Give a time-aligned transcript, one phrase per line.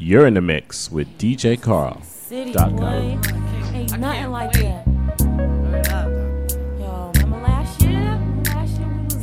[0.00, 2.00] You're in the mix with DJ Carl.
[2.02, 3.18] City boy.
[3.74, 4.86] Ain't nothing like that.
[6.78, 8.16] Yo, remember last year?
[8.44, 9.16] Last year we was.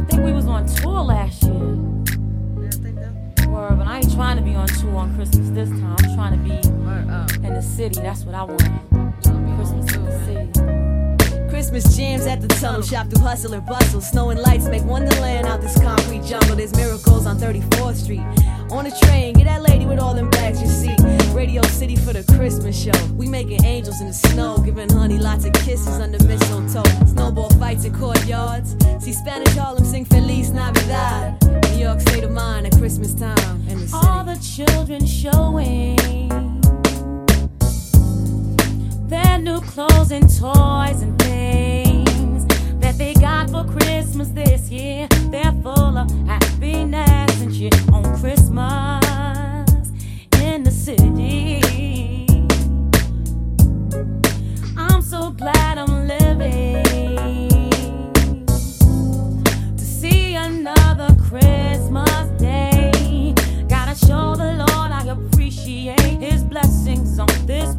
[0.00, 1.52] I think we was on tour last year.
[3.50, 5.96] Word, but I ain't trying to be on tour on Christmas this time.
[5.98, 6.54] I'm trying to be
[7.44, 8.00] in the city.
[8.00, 8.60] That's what I want.
[9.56, 10.77] Christmas in the city.
[11.58, 14.00] Christmas jams at the tunnel, shop through hustle and bustle.
[14.00, 16.54] Snow and lights make wonderland out this concrete jungle.
[16.54, 18.22] There's miracles on 34th Street.
[18.70, 20.94] On the train, get that lady with all them bags you see.
[21.34, 22.92] Radio City for the Christmas show.
[23.14, 26.84] We making angels in the snow, giving honey lots of kisses under mistletoe.
[27.06, 28.76] Snowball fights in courtyards.
[29.04, 31.42] See Spanish Harlem sing Feliz Navidad.
[31.72, 33.92] New York state of mind at Christmas time the.
[33.92, 35.96] All the children showing
[39.08, 41.37] their new clothes and toys and things
[42.98, 45.06] they got for Christmas this year.
[45.30, 49.92] They're full of happiness and shit on Christmas
[50.42, 51.60] in the city.
[54.76, 56.82] I'm so glad I'm living
[59.76, 63.32] to see another Christmas day.
[63.68, 67.76] Gotta show the Lord I appreciate His blessings on this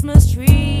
[0.00, 0.79] Christmas tree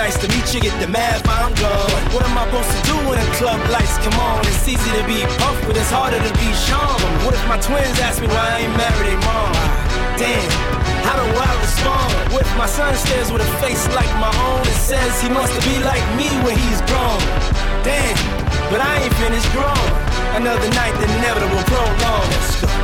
[0.00, 0.60] nice to meet you.
[0.64, 2.00] Get the math, I'm gone.
[2.16, 4.40] What am I supposed to do when the club lights come on?
[4.48, 6.96] It's easy to be Puff, but it's harder to be Sean.
[7.24, 9.52] What if my twins ask me why I ain't married their mom?
[10.16, 10.48] Damn,
[11.04, 12.08] how do I respond?
[12.32, 15.52] What if my son stares with a face like my own and says he wants
[15.52, 17.20] to be like me when he's grown?
[17.84, 18.16] Damn,
[18.72, 19.84] but I ain't finished grown.
[20.32, 22.28] Another night, the inevitable prolong.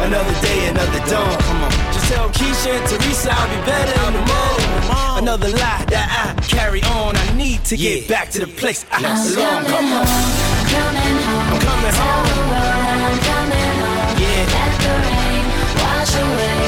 [0.05, 1.33] Another day, another dawn.
[1.49, 1.73] Come on.
[1.97, 4.71] Just tell Keisha and Teresa I'll be better in the morning.
[5.17, 7.15] Another lie that I carry on.
[7.17, 9.65] I need to get back to the place I belong.
[9.69, 10.07] Come on.
[10.09, 11.47] I'm coming home.
[11.53, 12.27] I'm coming home.
[12.33, 14.17] the world I'm coming home.
[14.25, 14.55] Yeah.
[14.57, 15.45] Let the rain
[15.85, 16.61] wash away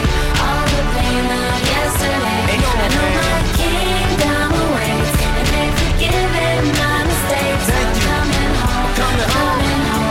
[0.45, 2.53] all the pain of yesterday.
[2.53, 7.65] Ain't no I know my kingdom awaits, and they've forgiven my mistakes.
[7.73, 7.89] Thank.
[7.89, 8.85] I'm coming home.
[8.85, 9.63] I'm coming home.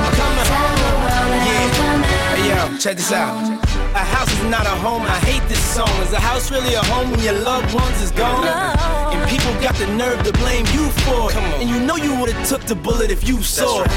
[0.02, 1.78] I'm coming Tell the world that I'm Yeah.
[1.78, 3.67] coming Hey yo, check this out.
[4.16, 5.04] House is not a home.
[5.04, 5.90] I hate this song.
[6.02, 8.48] Is a house really a home when your loved ones is gone?
[8.48, 11.38] And people got the nerve to blame you for it.
[11.60, 13.92] And you know you would've took the bullet if you saw it.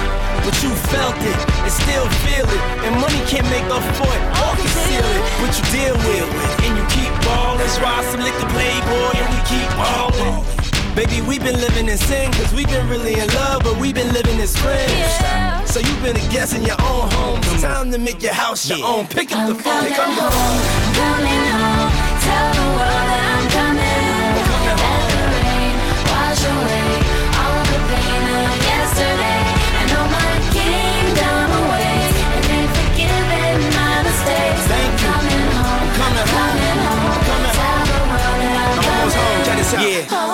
[0.45, 2.62] But you felt it and still feel it.
[2.85, 5.23] And money can't make up for it or conceal it.
[5.41, 6.51] But you deal with it.
[6.67, 7.61] And you keep ballin'.
[7.83, 10.61] Ross some lick the playboy and we keep ballin'.
[10.95, 14.12] Baby, we've been living in sin, cause we've been really in love, but we've been
[14.12, 14.91] living as friends.
[14.93, 15.50] Yeah.
[15.67, 17.39] So you've been a guest in your own home.
[17.43, 19.07] It's time to make your house your own.
[19.07, 20.33] Pick up the phone, pick up the phone.
[20.33, 21.91] I'm coming home.
[22.25, 24.71] Tell the world that I'm coming home.
[24.71, 25.75] Let the rain
[26.11, 26.91] wash away
[27.39, 29.43] all the pain of yesterday.
[29.79, 34.65] I know my kingdom awaits, and they've forgiven my mistakes.
[34.75, 35.87] I'm coming home.
[36.35, 37.15] coming home.
[37.55, 40.21] Tell the world that I'm I'm coming home.
[40.21, 40.30] Yeah.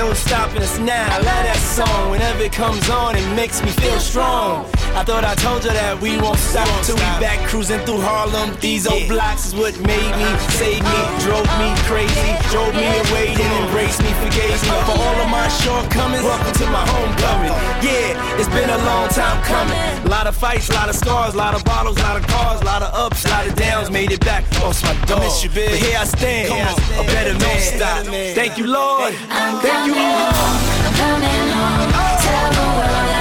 [0.00, 1.14] No stopping us now.
[1.14, 2.10] I love that song.
[2.10, 4.64] Whenever it comes on, it makes me feel strong.
[4.98, 8.56] I thought I told you that we won't stop till we back cruising through Harlem.
[8.60, 10.28] These old blocks is what made me,
[10.58, 15.16] saved me, drove me crazy, drove me away, then embraced me, forgave me for all
[15.22, 16.26] of my shortcomings.
[16.26, 17.54] Welcome to my homecoming.
[17.80, 19.78] Yeah, it's been a long time coming.
[20.04, 22.26] A lot of fights, a lot of scars, a lot of bottles, a lot of
[22.26, 23.90] cars, a lot of ups, a lot of downs.
[23.90, 25.22] Made it back, lost my dog.
[25.22, 25.50] miss you.
[25.50, 27.60] But here I stand, a better man.
[27.62, 28.04] Stop.
[28.34, 29.14] Thank you, Lord.
[29.30, 30.34] I'm Thank you, Lord.
[30.82, 31.90] I'm coming home.
[32.20, 33.19] Tell the world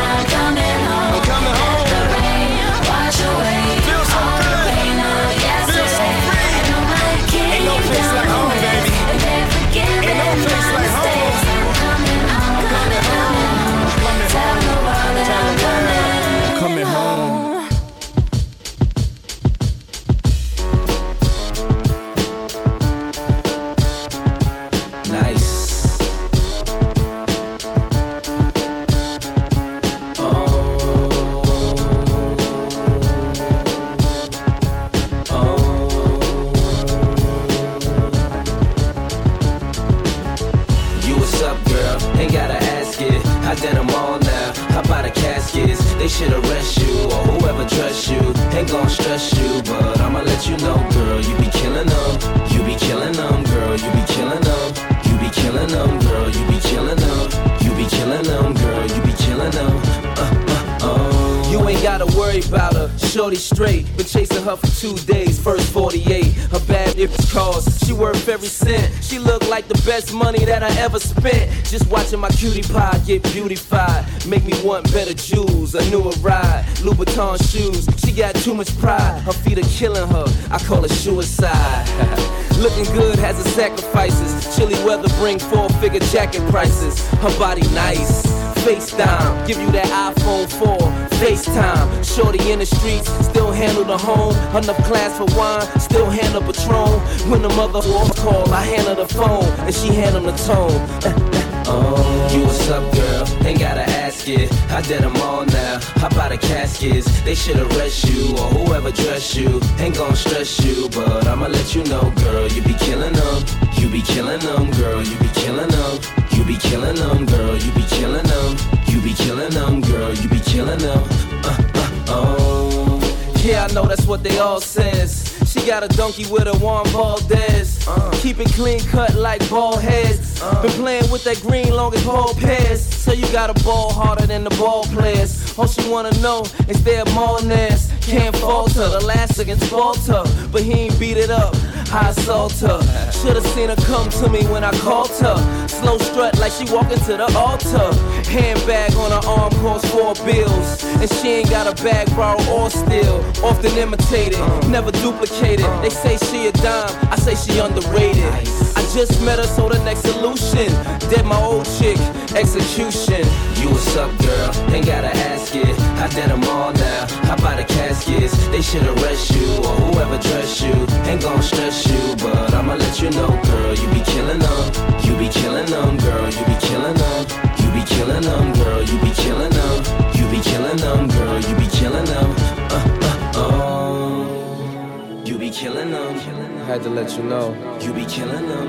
[69.60, 71.52] like the best money that I ever spent.
[71.66, 74.06] Just watching my cutie pie get beautified.
[74.26, 75.76] Make me want better jewels.
[75.76, 76.64] A newer ride.
[76.78, 77.86] Louboutin shoes.
[77.98, 79.22] She got too much pride.
[79.22, 80.26] Her feet are killing her.
[80.50, 82.36] I call it suicide.
[82.60, 84.54] Looking good has its sacrifices.
[84.58, 87.08] Chilly weather bring four figure jacket prices.
[87.24, 88.26] Her body nice.
[88.66, 90.78] FaceTime, give you that iPhone 4.
[91.22, 94.36] FaceTime, shorty in the streets, still handle the home.
[94.58, 97.00] Enough class for wine, still handle Patron.
[97.32, 101.36] When the mother call, I handle the phone, and she handle the tone.
[101.72, 103.46] Oh, you what's up, girl?
[103.46, 104.52] Ain't gotta ask it.
[104.72, 105.80] I did them all now.
[106.02, 107.22] Hop out of caskets?
[107.22, 109.62] They should arrest you or whoever dress you.
[109.78, 112.48] Ain't gon' stress you, but I'ma let you know, girl.
[112.48, 113.44] You be killing them.
[113.78, 115.04] You be killing them, girl.
[115.04, 116.00] You be killing them.
[116.32, 117.56] You be killing them, girl.
[117.56, 118.58] You be killing them.
[118.88, 120.14] You be killing them, girl.
[120.16, 121.04] You be killing them.
[121.44, 123.36] Uh, uh, oh.
[123.44, 125.29] Yeah, I know that's what they all says.
[125.50, 127.88] She got a donkey with a Juan Valdez.
[127.88, 128.12] Uh.
[128.22, 130.40] Keep it clean cut like ball heads.
[130.44, 130.62] Uh.
[130.62, 132.86] Been playing with that green long as ball pairs.
[132.86, 135.58] So you got a ball harder than the ball players.
[135.58, 137.92] All she wanna know is there more nest.
[138.02, 141.56] Can't falter, the last against Falter, but he ain't beat it up.
[141.92, 142.82] I assault her.
[143.12, 145.68] Should've seen her come to me when I called her.
[145.68, 147.94] Slow strut like she walking to the altar.
[148.30, 150.84] Handbag on her arm costs four bills.
[150.84, 153.24] And she ain't got a bag borrowed or steal.
[153.44, 155.66] Often imitated, never duplicated.
[155.82, 158.69] They say she a dime, I say she underrated.
[158.80, 160.72] I just met her, so the next solution.
[161.12, 162.00] Dead my old chick,
[162.34, 163.28] execution.
[163.60, 164.50] You what's up, girl?
[164.72, 165.76] Ain't gotta ask it.
[166.00, 167.08] I did them all now.
[167.28, 168.32] How about the caskets?
[168.48, 170.72] They should arrest you or whoever dress you.
[171.12, 173.76] Ain't gon' stress you, but I'ma let you know, girl.
[173.76, 174.64] You be killing them.
[175.04, 176.30] You be killing them, girl.
[176.32, 177.22] You be killing them.
[177.60, 178.82] You be killing them, girl.
[178.82, 179.76] You be killing them.
[180.16, 181.38] You be killing them, girl.
[181.42, 182.30] You be killing them.
[182.72, 185.22] Uh, uh, oh.
[185.26, 186.49] You be killing them.
[186.70, 187.56] Had to let you know.
[187.82, 188.68] You be killing them.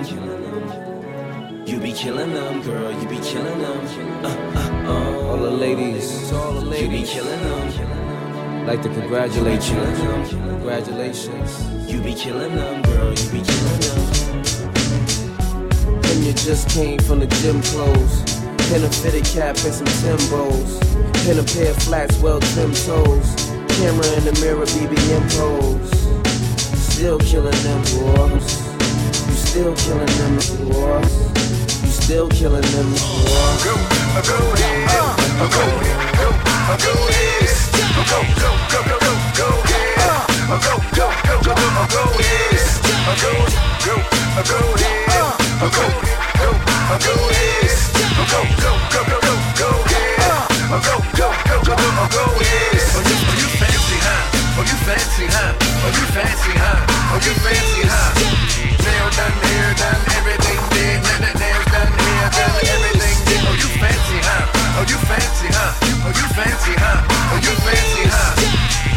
[1.67, 2.91] You be killing them, girl.
[2.99, 4.25] You be killing them.
[4.25, 4.29] Uh,
[4.89, 5.29] uh.
[5.29, 6.83] All the ladies, all the ladies.
[6.83, 8.67] You be killing them.
[8.67, 9.77] Like to congratulate you.
[10.31, 11.93] Congratulations.
[11.93, 13.13] You be killing them, girl.
[13.13, 14.01] You be killing them.
[16.07, 18.23] And you just came from the gym clothes.
[18.71, 20.81] Pin a fitted cap and some Timbos.
[21.27, 23.35] Pin a pair of flats, well trimmed toes.
[23.77, 26.00] Camera in the mirror, BBM pose.
[27.01, 28.61] Still killing them boys.
[29.27, 30.37] You still killing them
[30.69, 31.13] boys.
[31.81, 33.65] You still killing them boys.
[33.65, 35.65] Go, uh, go ahead, uh, go,
[36.21, 39.97] go, uh, go ahead, uh, go, go, go, go, go, go ahead,
[40.45, 43.33] uh, go, go, go, go, go, uh, go ahead, uh, go,
[43.81, 43.97] go,
[44.37, 45.89] uh, go ahead, uh, go,
[46.37, 50.21] go, uh, go ahead, uh, go, go, go, go, go, go ahead,
[50.69, 52.77] uh, go, go, go, go, go, uh, go ahead.
[52.93, 54.40] Oh, oh, you fancy, huh?
[54.59, 55.55] Oh, you fancy, huh?
[55.61, 56.79] Oh, you fancy, huh?
[57.15, 58.11] Oh, you fancy, huh?
[58.83, 60.99] Nail done, hair done, everything did.
[61.39, 63.43] Nails done, hair done, everything did.
[63.47, 64.81] Oh, you fancy, huh?
[64.81, 65.73] Oh, you fancy, huh?
[66.03, 66.99] Oh, you fancy, huh?
[67.31, 68.35] Oh, you fancy, huh?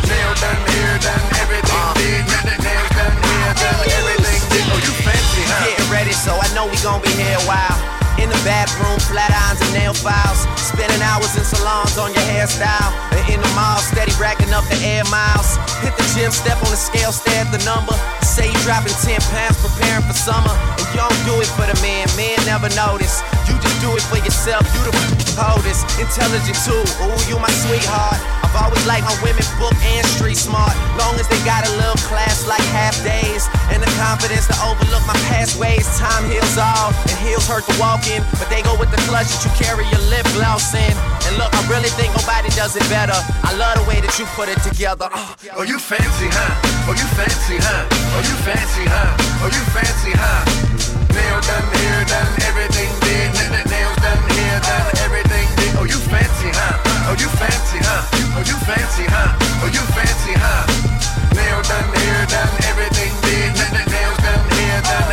[0.10, 2.24] Nail done, hair done, everything did.
[2.60, 4.65] Nails done, hair done, everything did.
[4.74, 5.69] Oh, you fancy, huh?
[5.69, 7.77] Getting ready, so I know we gon' be here a while.
[8.17, 10.50] In the bathroom, flat irons and nail files.
[10.57, 12.93] Spending hours in salons on your hairstyle.
[13.13, 15.58] And in the mall, steady racking up the air miles.
[15.82, 17.93] Hit the gym, step on the scale, stare at the number.
[18.22, 20.53] Say you dropping 10 pounds, preparing for summer.
[20.77, 23.22] And you don't do it for the man, man never notice.
[23.48, 24.93] You just do it for yourself, you the
[25.38, 25.88] oldest.
[26.00, 28.42] Intelligent too, ooh, you my sweetheart.
[28.53, 30.77] I've always liked my women book and street smart.
[31.01, 33.50] Long as they got a little class like half days.
[33.74, 35.89] And the confidence to overlook my past ways.
[35.98, 38.22] Time heals all, and heels hurt to walk in.
[38.38, 40.93] But they go with the clutch that you carry your lip gloss in.
[41.25, 43.17] And look, I really think nobody does it better.
[43.41, 45.10] I love the way that you put it together.
[45.10, 46.53] Uh, Oh, you fancy, huh?
[46.86, 47.89] Oh, you fancy, huh?
[47.89, 49.17] Oh, you fancy, huh?
[49.41, 50.45] Oh, you fancy, huh?
[51.10, 53.33] Nail done, hair done, everything did.
[53.65, 55.74] Nails done, hair done, everything did.
[55.81, 56.92] Oh, you fancy, huh?
[57.05, 58.01] Oh, you fancy, huh?
[58.36, 59.36] Oh, you fancy, huh?
[59.62, 60.63] Oh, you fancy, huh?
[61.36, 63.51] Nail done, hair done, everything did.
[63.91, 65.12] Nails done, hair done,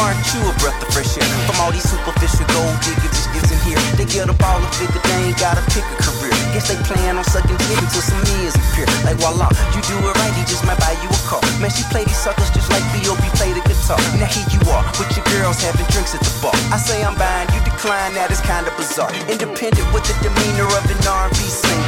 [0.00, 1.28] aren't you a breath of fresh air?
[1.46, 3.80] From all these superficial gold diggers just gets in here.
[4.00, 6.32] They get a ball and figure they ain't gotta pick a career.
[6.56, 8.88] Guess they plan on sucking dick until some years appear.
[9.04, 11.40] Like voila, you do it right, he just might buy you a car.
[11.60, 13.22] Man, she play these suckers just like B.O.B.
[13.36, 14.00] play the guitar.
[14.18, 16.56] Now here you are, with your girls having drinks at the bar.
[16.72, 19.12] I say I'm buying, you decline, that is kinda bizarre.
[19.28, 21.79] Independent with the demeanor of an R&B singer.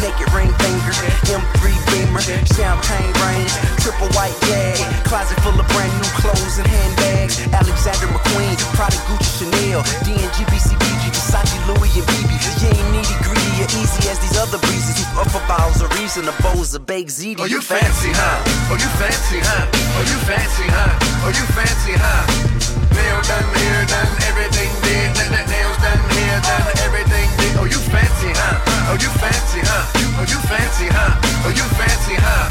[0.00, 0.94] Naked ring finger,
[1.28, 7.40] M3 beamer, champagne range, triple white Jag, closet full of brand new clothes and handbags.
[7.52, 12.30] Alexander McQueen, Prada, Gucci, Chanel, D&G, BCBG, Versace, Louis, and BB.
[12.62, 15.92] You ain't needy, greedy, or easy as these other breezes who up for bottles of
[15.98, 17.40] reason, the bowls of baked ziti.
[17.40, 18.70] Oh, you fancy, huh?
[18.70, 19.66] Oh, you fancy, huh?
[19.96, 21.24] Oh, you fancy, huh?
[21.24, 22.57] Oh, you fancy, huh?
[22.98, 25.08] Nail done, hair done, everything did.
[25.18, 27.52] N- n- Nails done, hair done, everything did.
[27.60, 28.90] Oh, you fancy, huh?
[28.90, 29.84] Oh, you fancy, huh?
[30.18, 31.12] Oh, you fancy, huh?
[31.46, 32.46] Oh, you fancy, huh?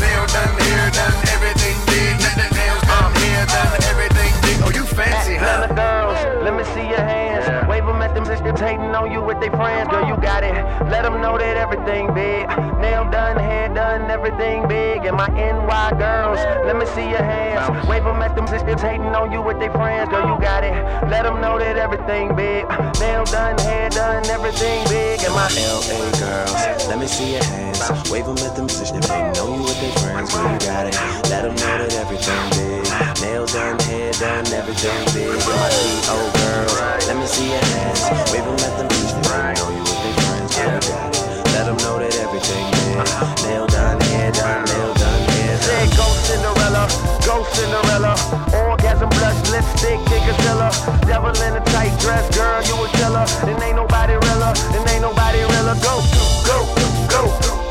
[0.00, 2.14] Nail done, hair done, everything did.
[2.20, 4.58] N- n- Nails done, hair done, everything did.
[4.66, 5.64] Oh, you fancy, huh?
[5.64, 7.19] Atlanta girls, let me see your hands.
[7.68, 9.88] Wave them at them sisters hating on you with their friends.
[9.88, 10.54] Girl, you got it.
[10.90, 12.48] Let them know that everything big.
[12.78, 15.04] Nail done, hair done, everything big.
[15.04, 17.88] And my NY girls, let me see your hands.
[17.88, 20.08] Wave them at them sisters hating on you with their friends.
[20.10, 20.72] Girl, you got it.
[21.08, 22.68] Let them know that everything big.
[23.00, 25.22] Nail done, hair done, everything big.
[25.22, 27.80] And my LA girls, let me see your hands.
[28.10, 30.94] Wave them at them sisters, hating on you with their friends, girl, you got it.
[31.30, 32.79] Let them know that everything big.
[33.18, 35.26] Nails done, hair done, everything big.
[35.26, 35.68] And my
[36.06, 38.06] CO oh, girls, let me see your hands.
[38.30, 41.10] Wave them at them sisters, they know you with their friends, oh, girl, you got
[41.10, 41.40] it.
[41.50, 43.02] Let them know that everything big.
[43.44, 45.66] Nail done, hair done, nail done, hair done.
[45.66, 46.84] Said go Cinderella,
[47.26, 48.14] go Cinderella.
[48.54, 50.70] Orgasm blush, lipstick, Giggazilla.
[51.04, 53.26] Devil in a tight dress, girl, you a killer.
[53.50, 55.74] and ain't nobody realer, and ain't nobody realer.
[55.82, 55.98] Go,
[56.46, 56.62] go,
[57.10, 57.69] go, go,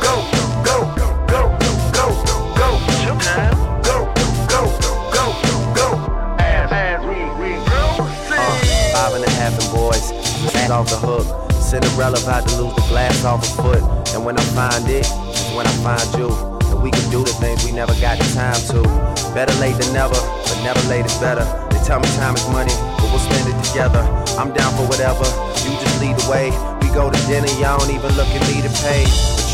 [10.69, 11.25] fat off the hook.
[11.51, 13.83] Cinderella about to lose the glass off a foot.
[14.13, 15.05] And when I find it,
[15.55, 16.29] when I find you.
[16.69, 18.81] And we can do the things we never got the time to.
[19.33, 21.45] Better late than never, but never late is better.
[21.73, 24.01] They tell me time is money, but we'll spend it together.
[24.37, 25.25] I'm down for whatever,
[25.65, 26.53] you just lead the way.
[26.81, 29.05] We go to dinner, y'all don't even look at me to pay.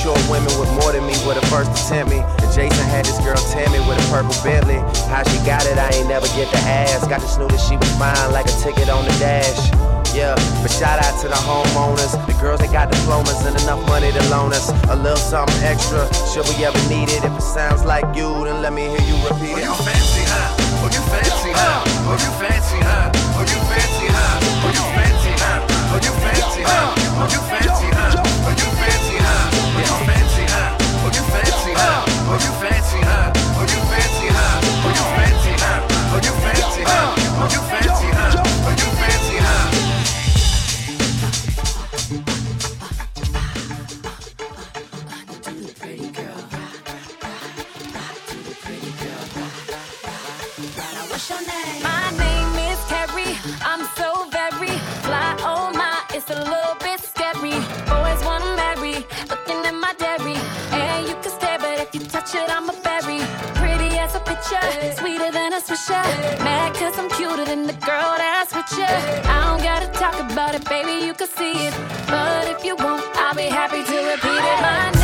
[0.06, 2.20] Mature women with more than me were the first to tempt me.
[2.20, 4.84] And Jason had this girl Tammy with a purple Bentley.
[5.08, 7.08] How she got it, I ain't never get to ask.
[7.08, 9.95] Got just knew that she was fine like a ticket on the dash.
[10.16, 14.14] Yeah, but shout out to the homeowners, the girls that got diplomas and enough money
[14.14, 16.08] to loan us a little something extra.
[16.32, 17.20] Should we ever need it?
[17.26, 19.68] If it sounds like you, then let me hear you repeat it.
[19.68, 20.56] Oh, you fancy, huh?
[20.80, 21.84] Oh, you fancy, huh?
[22.08, 23.12] Oh, you fancy, huh?
[23.36, 24.40] Oh, you fancy, huh?
[24.64, 25.68] Oh, you fancy, huh?
[25.92, 26.96] Oh, you fancy, huh?
[27.20, 27.95] Oh, you fancy, huh?
[65.68, 66.44] Than a swisher.
[66.44, 68.86] Mad cause I'm cuter than the girl that's with you.
[68.86, 71.74] I don't gotta talk about it, baby, you can see it.
[72.08, 74.62] But if you want, I'll be happy to repeat it.
[74.62, 74.95] My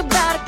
[0.00, 0.47] about it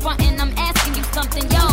[0.00, 1.64] frontin', I'm asking you something, yo.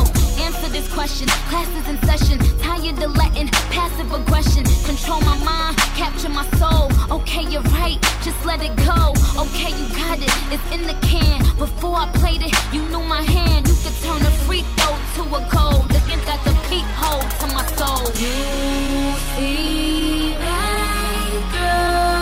[0.44, 2.38] Answer this question, classes in session.
[2.60, 6.92] Tired of letting passive aggression control my mind, capture my soul.
[7.10, 9.14] Okay, you're right, just let it go.
[9.44, 11.42] Okay, you got it, it's in the can.
[11.58, 13.68] Before I played it, you knew my hand.
[13.68, 15.80] You could turn a free throw to a goal.
[15.96, 18.06] Looking at the peephole to my soul.
[18.22, 22.17] You see right through.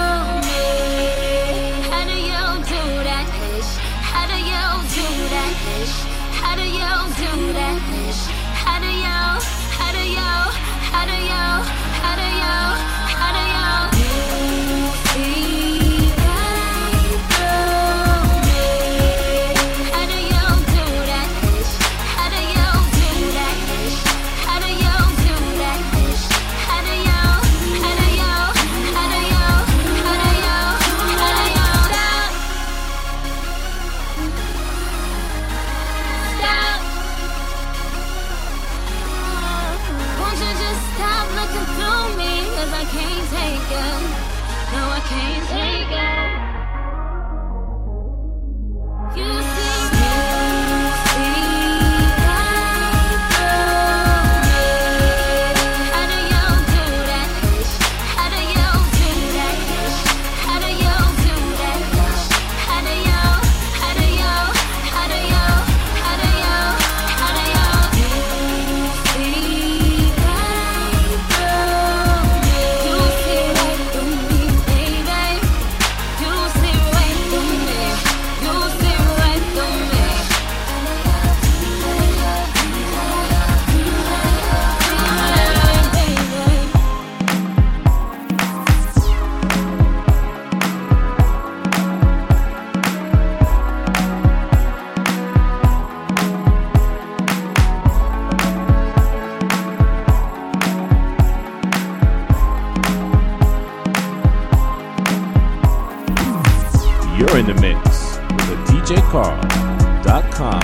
[109.16, 110.60] carl.com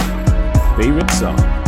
[0.75, 1.60] favorite song.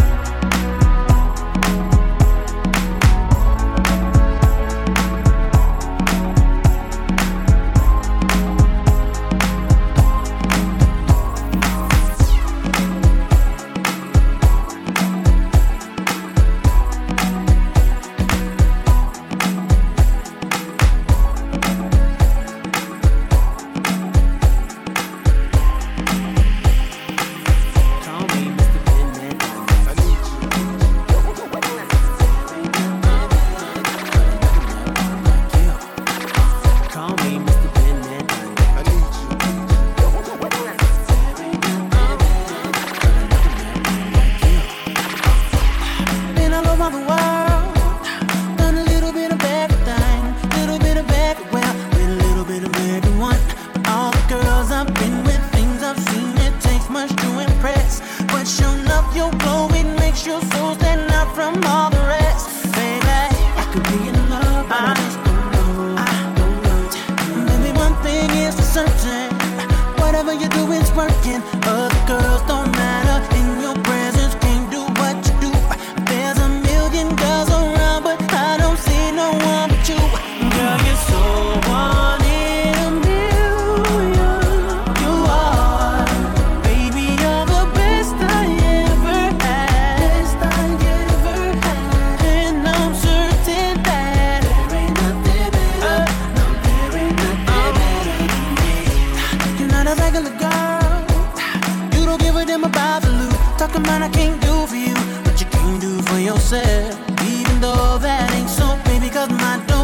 [103.71, 106.99] about I can't do for you, but you can't do for yourself.
[107.23, 109.82] Even though that ain't so, baby, cause my door.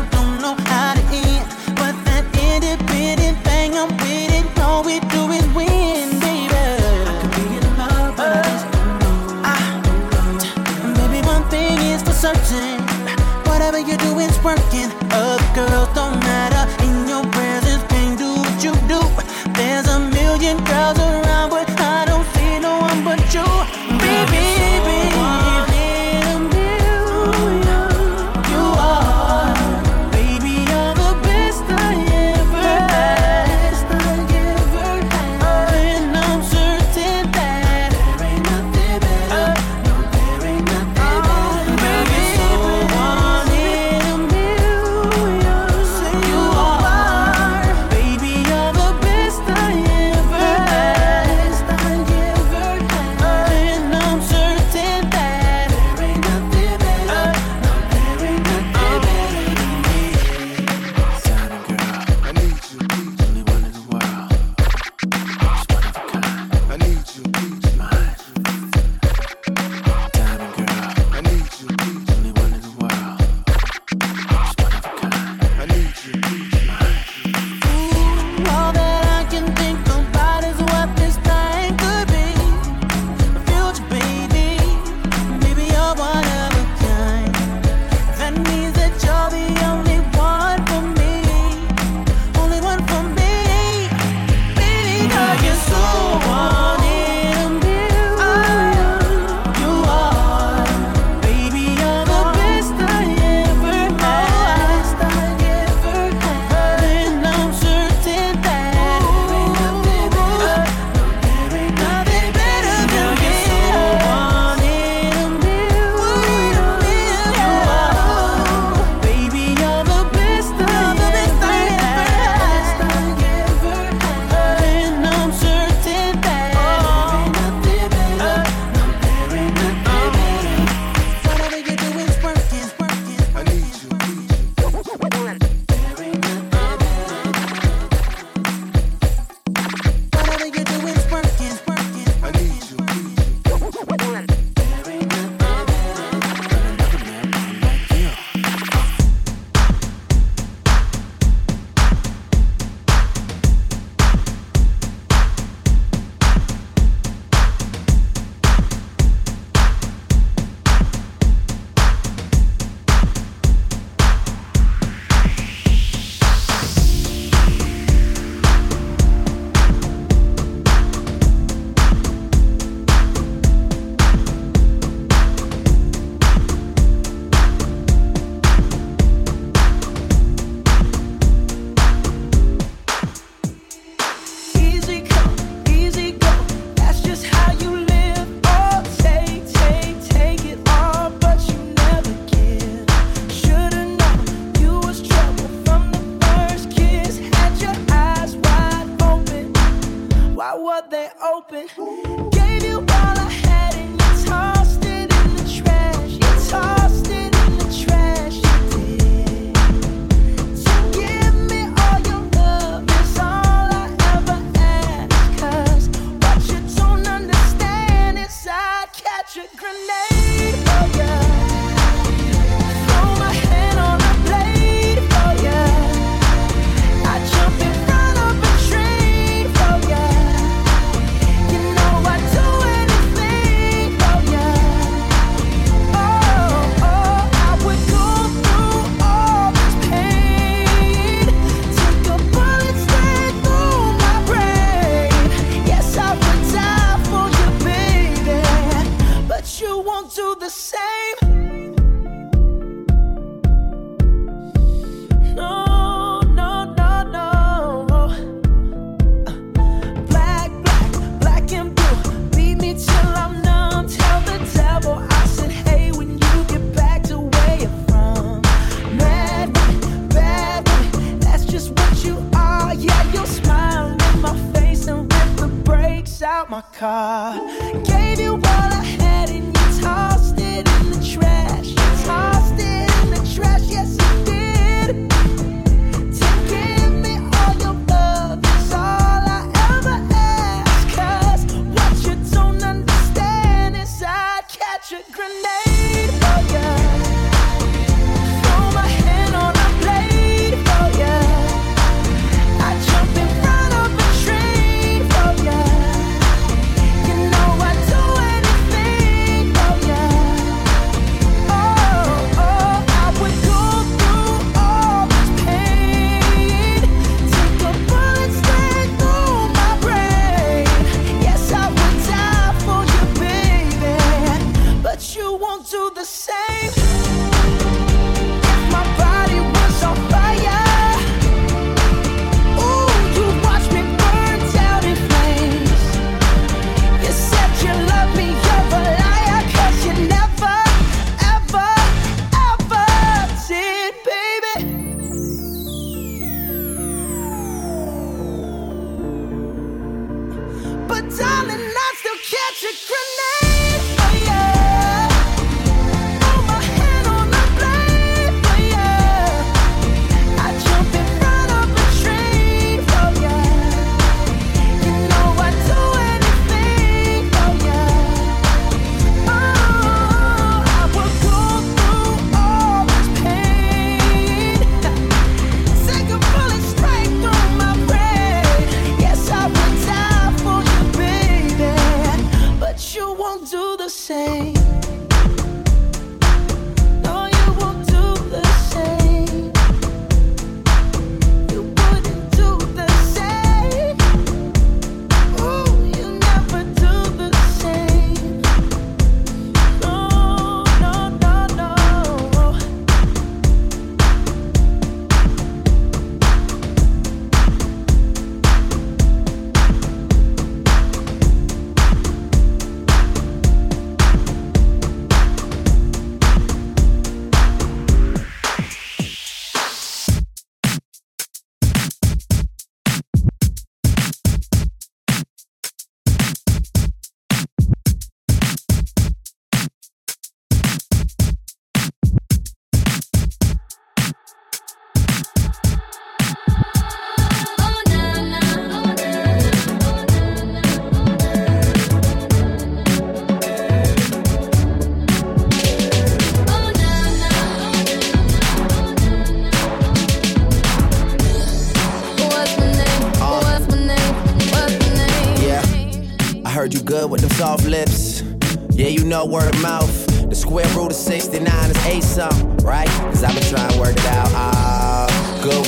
[459.28, 460.30] word of mouth.
[460.30, 462.88] The square root of 69 is 8 something, right?
[463.12, 464.30] Cause I've been trying to work it out.
[464.32, 465.66] Ah, uh, good.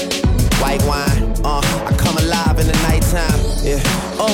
[0.62, 3.40] White wine, uh, I come alive in the nighttime.
[3.66, 3.82] Yeah,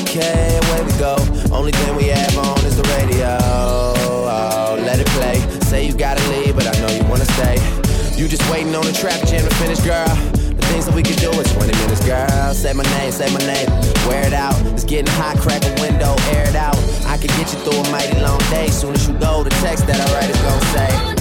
[0.01, 1.15] okay, away we go.
[1.55, 3.37] Only thing we have on is the radio.
[3.39, 5.39] Oh, let it play.
[5.61, 7.55] Say you gotta leave, but I know you wanna stay.
[8.17, 10.36] You just waiting on the trap jam to finish, girl
[10.87, 11.45] so we can do it.
[11.47, 12.53] 20 minutes, girl.
[12.53, 13.69] Say my name, say my name.
[14.07, 14.55] Wear it out.
[14.73, 16.77] It's getting hot, crack a window, air it out.
[17.05, 18.67] I can get you through a mighty long day.
[18.69, 21.16] Soon as you go, the text that I write is gonna say.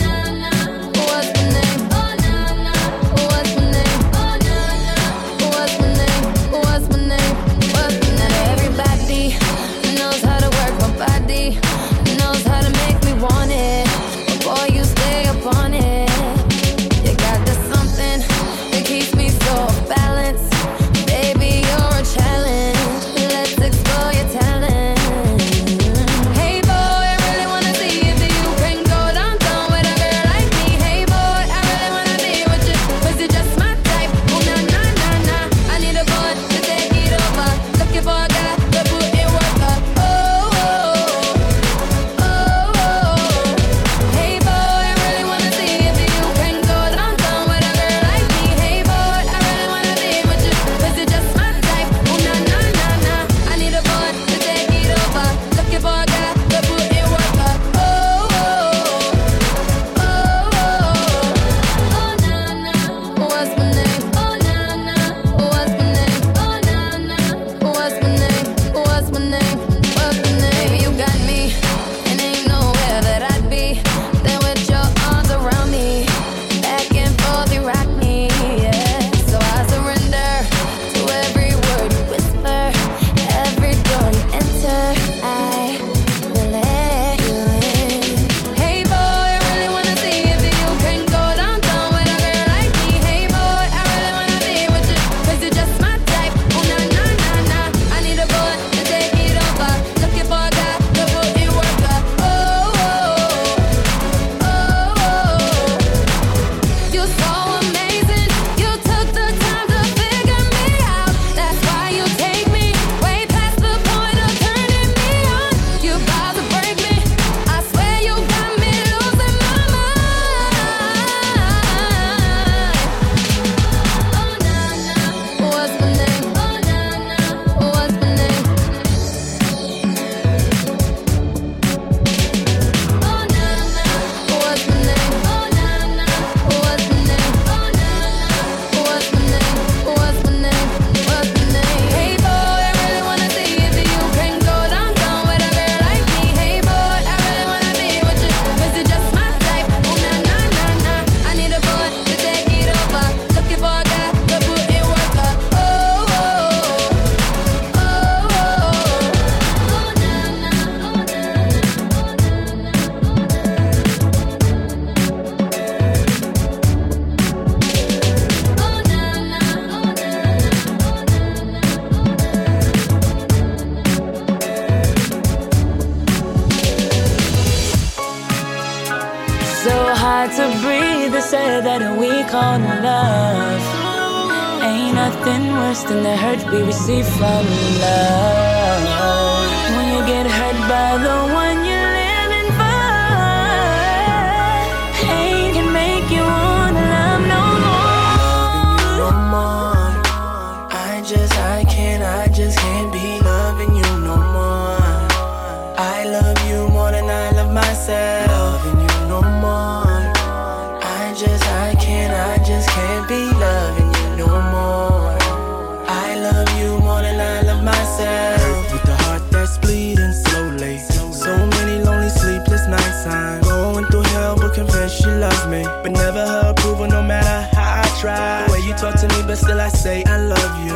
[229.36, 230.74] But still I say I love you.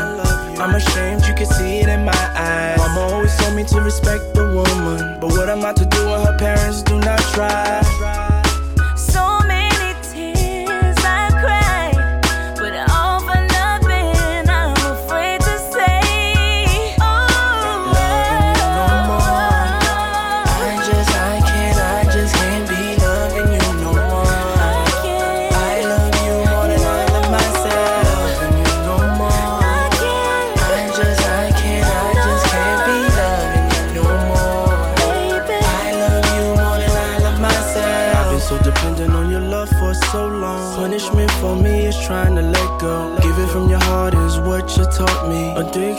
[0.60, 2.78] I'm ashamed you can see it in my eyes.
[2.78, 5.18] Mama always told me to respect the woman.
[5.20, 7.89] But what am I to do when her parents do not try?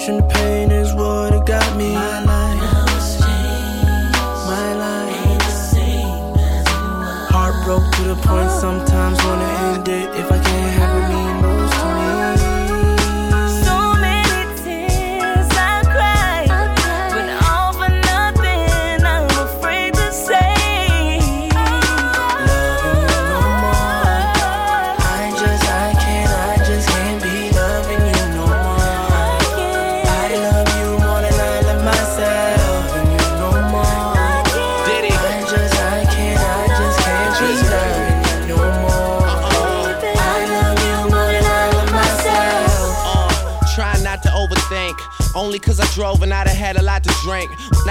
[0.01, 1.93] Addiction to pain is what it got me.
[1.93, 3.19] My life.
[4.47, 5.51] My life.
[7.29, 10.20] Heart broke to the point sometimes wanna end it.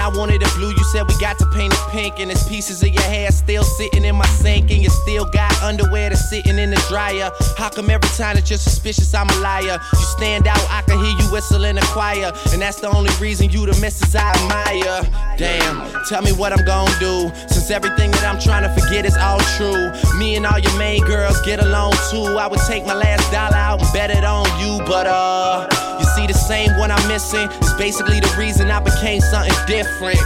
[0.01, 2.19] I wanted it blue, you said we got to paint it pink.
[2.19, 4.71] And there's pieces of your hair still sitting in my sink.
[4.71, 7.29] And you still got underwear that's sitting in the dryer.
[7.55, 9.79] How come every time that you're suspicious, I'm a liar?
[9.93, 12.33] You stand out, I can hear you whistle in the choir.
[12.51, 15.30] And that's the only reason you the missus I admire.
[15.41, 17.31] Damn, tell me what I'm gonna do.
[17.47, 19.89] Since everything that I'm trying to forget is all true.
[20.19, 22.37] Me and all your main girls get along too.
[22.37, 24.85] I would take my last dollar out and bet it on you.
[24.85, 25.67] But uh,
[25.99, 30.19] you see the same one I'm missing is basically the reason I became something different.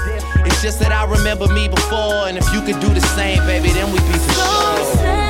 [0.47, 3.69] It's just that I remember me before, and if you could do the same, baby,
[3.69, 5.24] then we'd be for sure.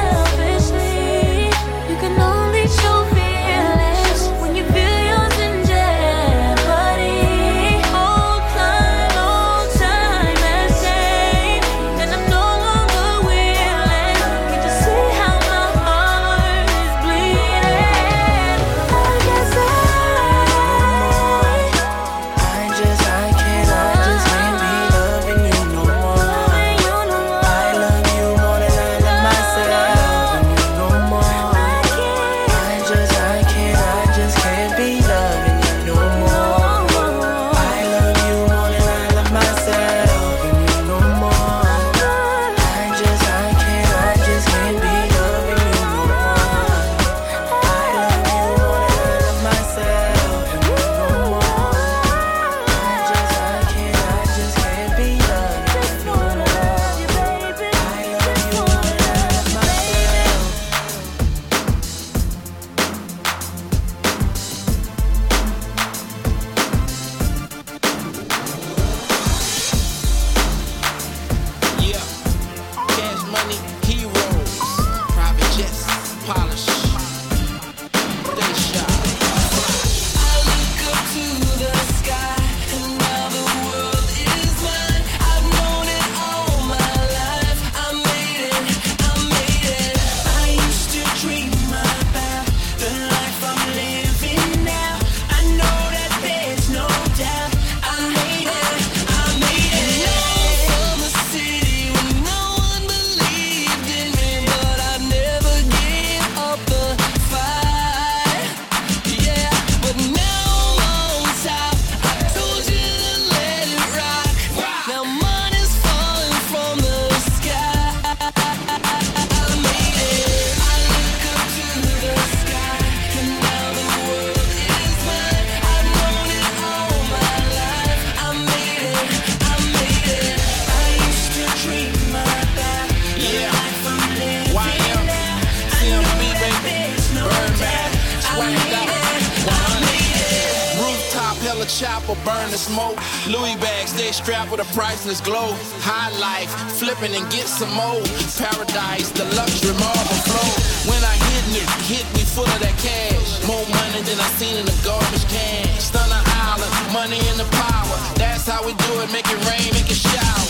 [145.05, 145.53] A priceless glow.
[145.81, 148.01] High life, flipping and get some more.
[148.37, 150.49] Paradise, the luxury marble flow.
[150.89, 153.45] When I hit it, hit me full of that cash.
[153.45, 155.67] More money than I seen in a garbage can.
[155.77, 157.97] Stunner Island, money in the power.
[158.17, 160.45] That's how we do it, make it rain, make it shower.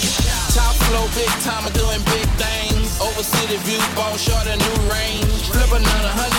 [0.56, 2.96] Top flow, big time, I'm doing big things.
[3.04, 5.52] Over city view, ball short a new range.
[5.52, 6.35] Flip another hundred,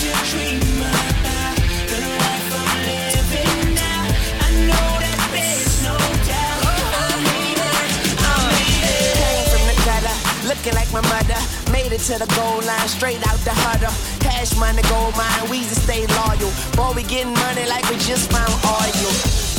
[0.00, 1.56] to dream about
[1.88, 4.02] the life I'm living now.
[4.40, 5.96] I know that there's no
[6.28, 6.62] doubt.
[6.96, 7.84] I made it.
[8.20, 9.16] I made it.
[9.18, 10.16] Came from the gutter,
[10.48, 11.40] looking like my mother.
[11.72, 14.07] Made it to the goal line, straight out the huddle.
[14.38, 16.54] Cash money, gold mine, Weezy stay loyal.
[16.78, 19.10] Boy, we getting money like we just found oil.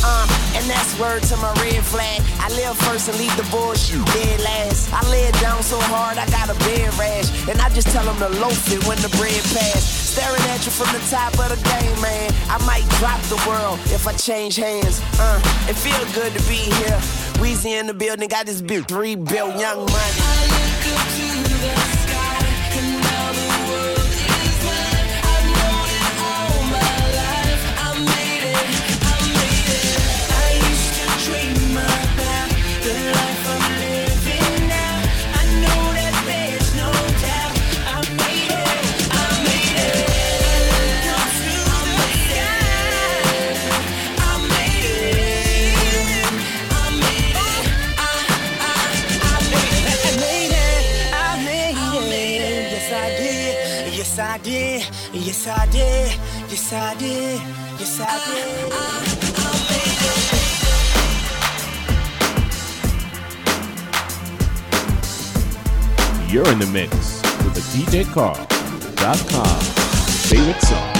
[0.07, 0.23] Uh,
[0.55, 2.23] and that's word to my red flag.
[2.39, 4.87] I live first and leave the bullshit dead last.
[4.93, 7.27] I lay down so hard, I got a bed rash.
[7.49, 9.83] And I just tell them to loaf it when the bread pass.
[9.83, 12.31] Staring at you from the top of the game, man.
[12.47, 15.03] I might drop the world if I change hands.
[15.19, 16.95] Uh, it feel good to be here.
[17.43, 21.98] Weezy in the building, got this big three bill young money.
[56.71, 57.41] Yes, I did.
[57.79, 58.13] Yes, I ah,
[66.21, 66.31] did.
[66.31, 66.91] You're in the mix
[67.43, 69.59] with the DJ Carl.com
[70.29, 70.98] favorite song.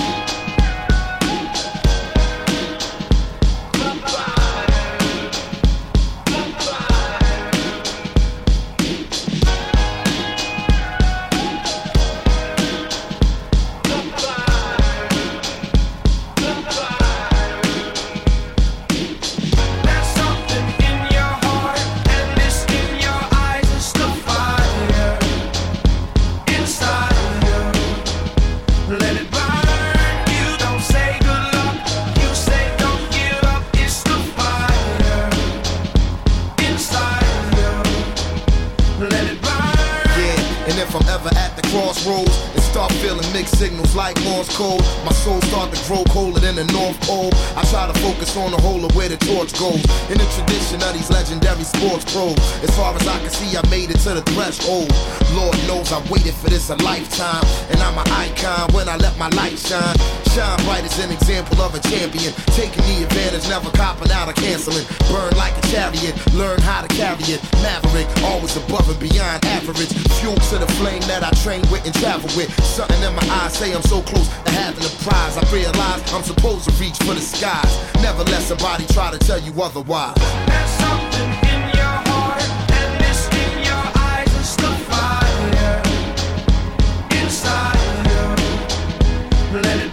[48.20, 49.82] Focus on the whole where the torch goes.
[50.10, 53.66] In the tradition of these legendary sports pros, as far as I can see, I
[53.70, 54.89] made it to the threshold.
[55.34, 59.18] Lord knows I waited for this a lifetime, and I'm an icon when I let
[59.18, 59.97] my light shine.
[60.34, 64.34] Shine bright as an example of a champion, taking the advantage, never copping out or
[64.34, 64.86] canceling.
[65.10, 67.41] Burn like a chariot, learn how to carry it.
[67.66, 69.89] Maverick, always above and beyond average.
[70.22, 72.49] Fuel to the flame that I train with and travel with.
[72.64, 75.38] Something in my eyes say I'm so close to having a prize.
[75.38, 77.74] I realize I'm supposed to reach for the skies.
[78.01, 80.14] Never let somebody try to tell you otherwise.
[80.78, 82.43] Something in your heart
[82.80, 83.02] and
[83.34, 84.28] in your eyes.
[84.41, 85.82] It's the fire
[87.20, 87.80] inside
[88.10, 89.62] you.
[89.62, 89.89] Let it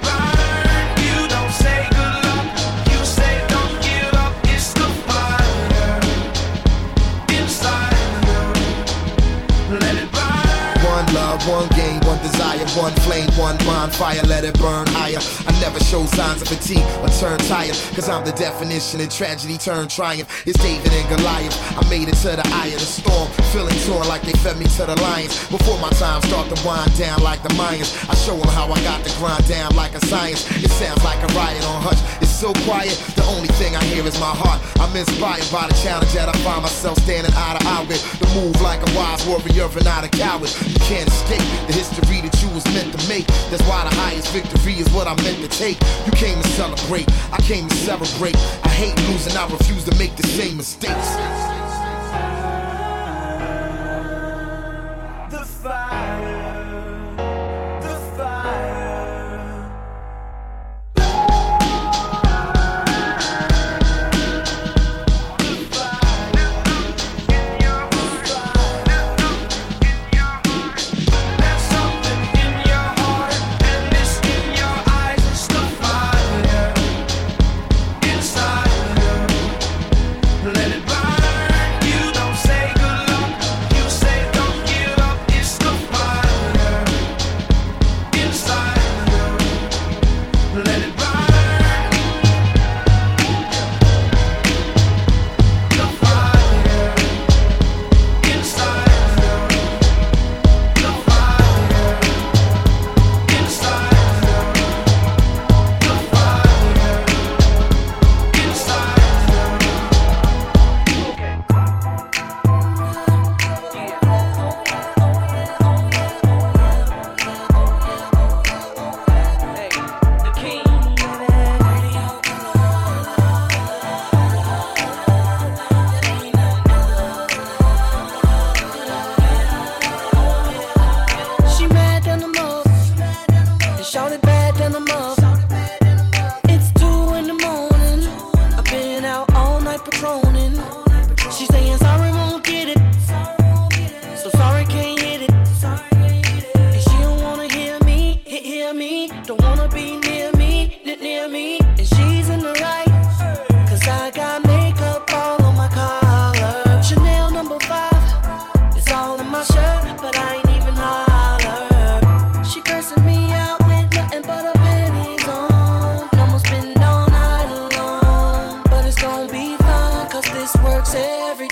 [12.26, 15.22] desire, one flame, one bonfire, let it burn higher.
[15.46, 19.58] I never show signs of fatigue or turn tired, cause I'm the definition of tragedy
[19.58, 20.26] turned triumph.
[20.46, 21.54] It's David and Goliath.
[21.78, 24.66] I made it to the eye of the storm, feeling torn like they fed me
[24.76, 25.34] to the lions.
[25.48, 28.82] Before my time start to wind down like the Mayans, I show them how I
[28.82, 30.42] got the grind down like a science.
[30.62, 32.00] It sounds like a riot on Hutch.
[32.36, 34.60] So quiet, the only thing I hear is my heart.
[34.76, 38.04] I'm inspired by the challenge that I find myself standing eye to eye with.
[38.20, 40.52] The move like a wise warrior and not a coward.
[40.68, 43.26] You can't escape the history that you was meant to make.
[43.48, 45.80] That's why the highest victory is what I'm meant to take.
[46.04, 48.36] You came to celebrate, I came to celebrate.
[48.36, 51.55] I hate losing, I refuse to make the same mistakes.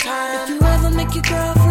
[0.05, 0.43] Time.
[0.43, 1.64] If you ever make your girlfriend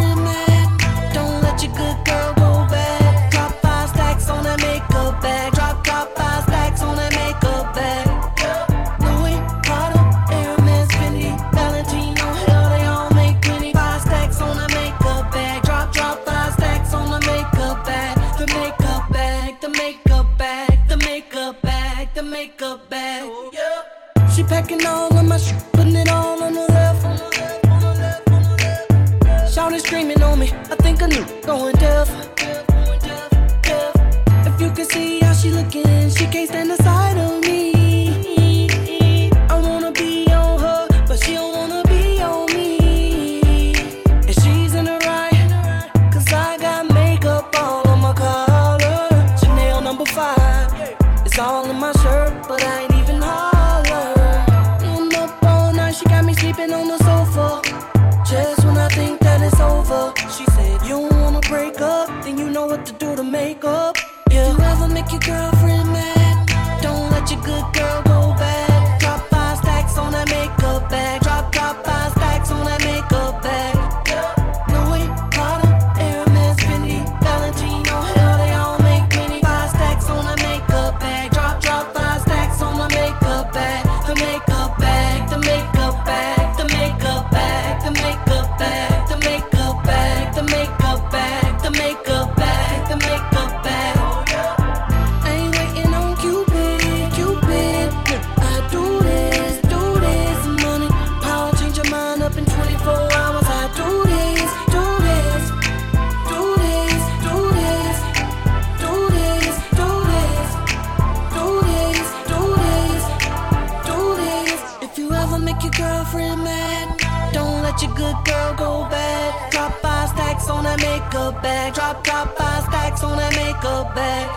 [115.64, 119.52] your girlfriend mad, don't let your good girl go bad.
[119.52, 121.74] Drop five stacks on that makeup bag.
[121.74, 124.28] Drop, drop five stacks on that makeup bag.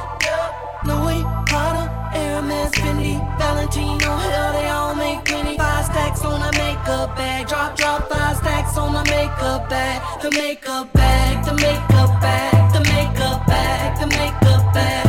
[0.86, 5.56] Louis, Prada, Hermes, Fendi, Valentino, hell, they all make plenty.
[5.56, 7.48] Five stacks on a makeup bag.
[7.48, 10.22] Drop, drop five stacks on a makeup bag.
[10.22, 15.05] The makeup bag, the makeup bag, the makeup bag, the makeup bag.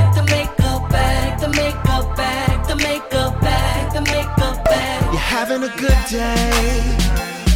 [5.38, 6.82] Having a good day.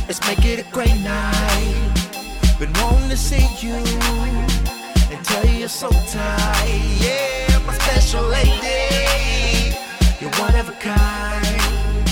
[0.07, 1.89] Let's make it a great night.
[2.59, 3.73] Been wanting to see you
[5.11, 6.81] and tell you you're so tight.
[7.01, 9.75] Yeah, my special lady.
[10.19, 12.07] You're one of a kind.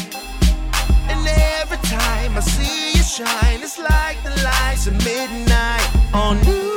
[1.11, 1.21] And
[1.61, 6.68] every time I see you shine, it's like the lights of midnight on New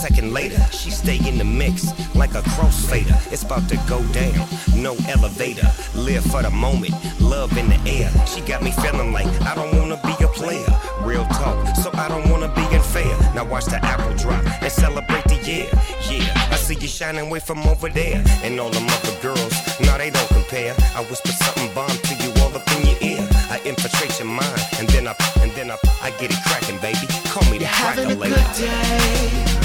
[0.00, 3.14] second later, she stay in the mix like a crossfader.
[3.30, 5.68] It's about to go down, no elevator.
[5.94, 8.10] Live for the moment, love in the air.
[8.26, 10.72] She got me feeling like I don't wanna be a player.
[11.02, 13.14] Real talk, so I don't wanna be unfair.
[13.34, 15.68] Now watch the apple drop and celebrate the year.
[16.08, 19.52] Yeah, I see you shining way from over there, and all them other girls,
[19.84, 20.74] no they don't compare.
[20.96, 23.28] I whisper something bomb to you all up in your ear.
[23.50, 27.06] I infiltrate your mind, and then I, and then I, I get it cracking, baby.
[27.28, 29.59] Call me the You're cracker good lady.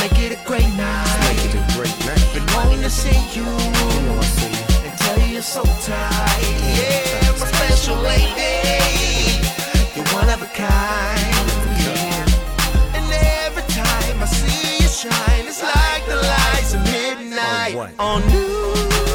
[0.00, 1.18] Make it a great night.
[1.28, 2.24] Make it a great night.
[2.34, 4.88] Been wanting to see you You know I see you.
[4.88, 6.42] and tell you you're so tight.
[6.78, 8.54] Yeah, my special lady.
[9.94, 11.36] You're one of a kind.
[12.96, 13.06] And
[13.44, 19.09] every time I see you shine, it's like the lights of midnight On what?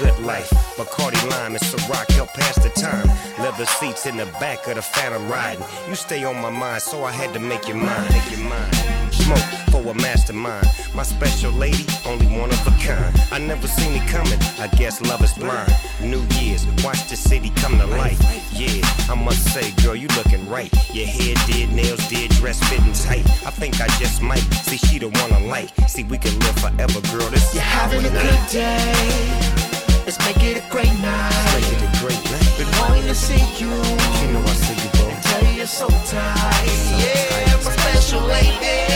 [0.00, 0.50] Good life.
[0.76, 3.06] Bacardi lime and Ciroc help pass the time.
[3.38, 5.62] Leather seats in the back of the Phantom riding.
[5.88, 8.08] You stay on my mind, so I had to make you mine.
[8.10, 8.72] Make you mine.
[9.12, 10.66] Smoke for a mastermind.
[10.94, 13.14] My special lady, only one of a kind.
[13.30, 14.40] I never seen it coming.
[14.58, 15.72] I guess love is blind.
[16.00, 18.20] New Year's, watch the city come to life.
[18.52, 18.80] Yeah,
[19.10, 20.72] I must say, girl, you looking right.
[20.94, 23.26] Your hair did, nails did, dress fitting tight.
[23.46, 25.68] I think I just might see she the one I like.
[25.88, 27.28] See, we can live forever, girl.
[27.28, 29.69] This You're having a good day.
[30.10, 31.54] Let's make it a great night.
[31.54, 32.54] Make it a great night.
[32.58, 35.06] Been wanting to see you You know I see you, bro.
[35.06, 36.66] and tell you you're so tight.
[36.98, 38.90] Yeah, my special lady.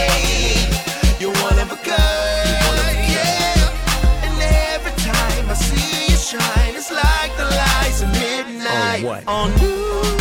[1.20, 2.98] You're one of a kind.
[3.14, 4.26] Yeah.
[4.26, 4.42] And
[4.74, 9.28] every time I see you shine, it's like the lights of midnight On what?
[9.28, 10.13] on New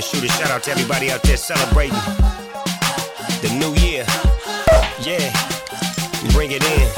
[0.00, 1.94] Shoot a shout out to everybody out there celebrating
[3.42, 4.04] the new year.
[5.04, 5.30] Yeah.
[6.32, 6.88] Bring it in.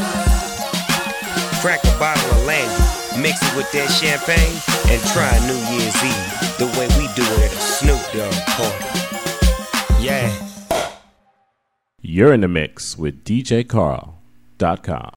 [1.61, 2.73] Crack a bottle of Landy,
[3.21, 4.57] mix it with that champagne,
[4.89, 8.87] and try New Year's Eve the way we do it at a Snoop Dogg party.
[10.01, 10.31] Yeah.
[12.01, 15.11] You're in the mix with DJCarl.com.